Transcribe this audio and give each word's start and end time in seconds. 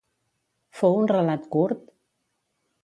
Fou 0.79 0.97
un 1.03 1.11
relat 1.13 1.47
curt? 1.57 1.87